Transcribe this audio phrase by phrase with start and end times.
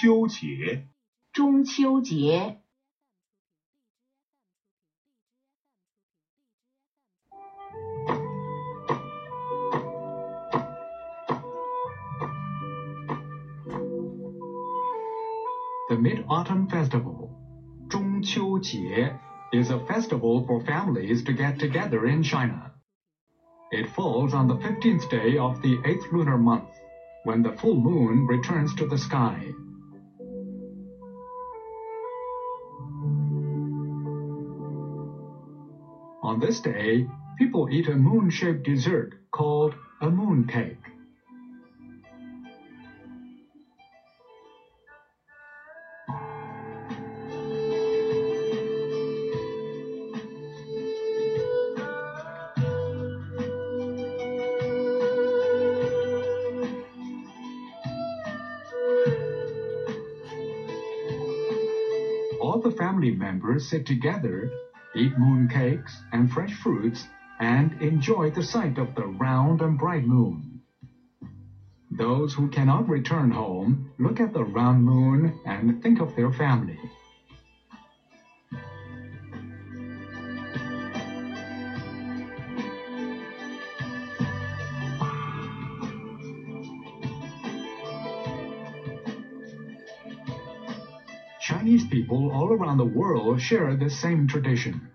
[0.00, 0.88] 秋节。
[1.34, 2.62] 中秋节。
[15.90, 17.28] The Mid-Autumn Festival,
[17.90, 19.20] 中秋节,
[19.52, 22.72] is a festival for families to get together in China.
[23.70, 26.70] It falls on the 15th day of the 8th lunar month,
[27.24, 29.52] when the full moon returns to the sky.
[36.31, 37.05] On this day,
[37.37, 40.77] people eat a moon-shaped dessert called a mooncake.
[62.39, 64.49] All the family members sit together,
[64.95, 67.07] eat mooncakes and fresh fruits,
[67.39, 70.59] and enjoy the sight of the round and bright moon.
[71.89, 76.77] Those who cannot return home look at the round moon and think of their family.
[91.51, 94.87] Chinese people all around the world share the same tradition.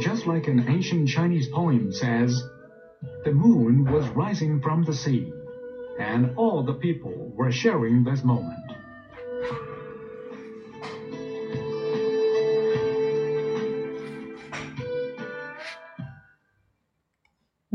[0.00, 2.42] Just like an ancient Chinese poem says,
[3.22, 5.32] the moon was rising from the sea,
[6.00, 8.61] and all the people were sharing this moment.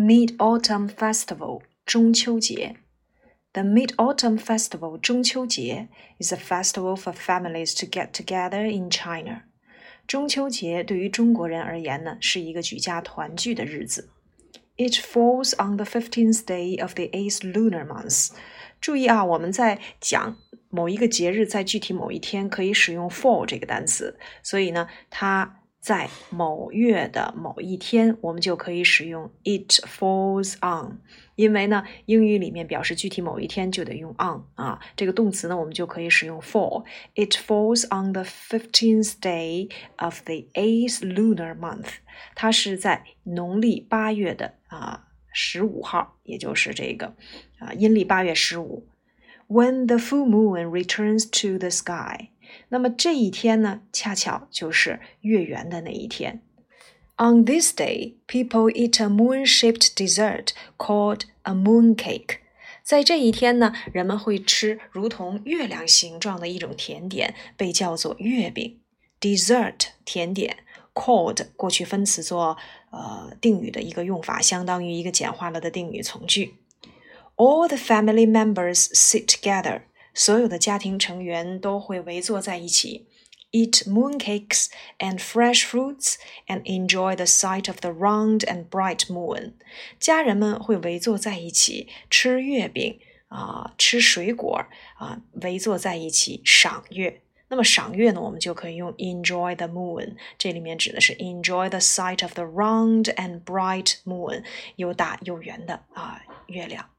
[0.06, 2.76] Mid-Autumn Festival 中秋节。
[3.52, 5.88] The Mid-Autumn Festival 中秋节
[6.18, 9.42] is a festival for families to get together in China.
[10.06, 14.10] 中秋节对于中国人而言呢，是一个举家团聚的日子。
[14.78, 18.30] It falls on the fifteenth day of the eighth lunar month.
[18.80, 20.38] 注意啊，我们在讲
[20.70, 31.00] 某一个节日在具体某一天可以使用 fall 这个单词，所以呢，它 在某月的某一天，我们就可以使用 it falls on，
[31.34, 41.88] 因为呢，英语里面表示具体某一天就得用 on 啊，这个动词呢，我们就可以使用 fall。It falls on the fifteenth day of the eighth lunar month，
[42.36, 47.16] 它是在农历八月的啊十五号，也就是这个
[47.58, 48.86] 啊阴历八月十五。
[49.48, 52.28] When the full moon returns to the sky。
[52.69, 56.41] 那么这一天呢，恰巧就是月圆的那一天。
[57.17, 62.37] On this day, people eat a moon-shaped dessert called a mooncake.
[62.83, 68.79] 在这一天呢，人们会吃如同月亮形状的一种甜点，被叫做月饼。
[69.19, 70.57] Dessert 甜点
[70.93, 72.55] ，called 过去分词做
[72.91, 76.53] 呃定语的一个用法，相当于一个简化了的定语从句。
[77.35, 79.81] All the family members sit together.
[80.17, 83.07] 所有的家庭成员都会围坐在一起
[83.51, 84.65] ，eat mooncakes
[84.97, 86.15] and fresh fruits
[86.47, 89.53] and enjoy the sight of the round and bright moon。
[89.99, 94.65] 家人们会围坐在一起吃月饼啊，吃水果
[94.97, 97.21] 啊，围坐在一起赏月。
[97.49, 100.15] 那么赏月呢，我们就可以用 enjoy the moon。
[100.39, 104.43] 这里面指的是 enjoy the sight of the round and bright moon，
[104.77, 106.89] 又大又圆的啊月亮。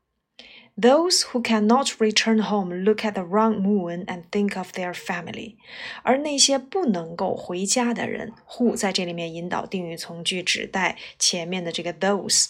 [0.78, 5.58] Those who cannot return home look at the round moon and think of their family。
[6.02, 12.48] 而那些不能够回家的人，who 在这里面引导定语从句，指代前面的这个 those。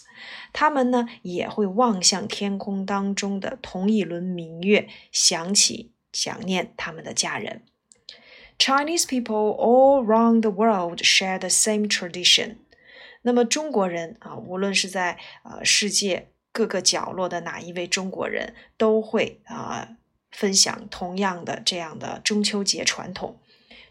[0.54, 7.60] 他们呢也会望向天空当中的同一轮明月，想起想念他们的家人。
[8.58, 12.56] Chinese people all around the world share the same tradition。
[13.20, 16.28] 那么中国人啊，无论是在呃世界。
[16.52, 19.96] 各个角落的哪一位中国人都会啊、呃、
[20.30, 23.40] 分享同样的这样的中秋节传统。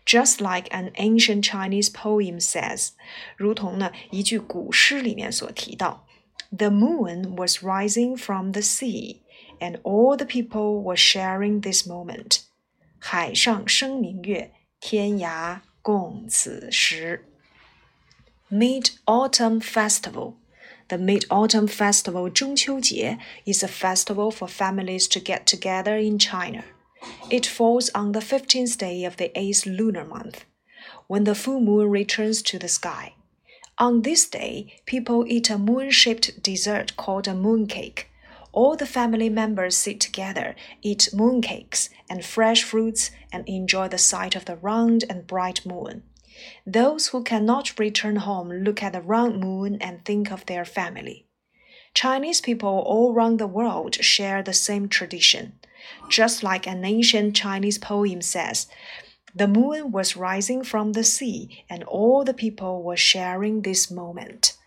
[0.06, 2.90] Just like an ancient Chinese poem says，
[3.38, 6.06] 如同呢一句古诗里面所提到，
[6.52, 9.22] The moon was rising from the sea,
[9.60, 12.42] and all the people were sharing this moment。
[13.00, 17.26] 海上生明月，天涯共此时。
[18.52, 20.36] Mid Autumn Festival。
[20.90, 26.64] the Mid-Autumn Festival 中秋节 is a festival for families to get together in China.
[27.30, 30.46] It falls on the 15th day of the 8th lunar month,
[31.08, 33.14] when the full moon returns to the sky.
[33.78, 38.06] On this day, people eat a moon shaped dessert called a mooncake.
[38.52, 44.36] All the family members sit together, eat mooncakes and fresh fruits, and enjoy the sight
[44.36, 46.04] of the round and bright moon.
[46.67, 51.27] Those who cannot return home look at the round moon and think of their family.
[51.95, 55.59] Chinese people all around the world share the same tradition.
[56.09, 58.67] Just like an ancient Chinese poem says,
[59.35, 64.58] the moon was rising from the sea, and all the people were sharing this moment.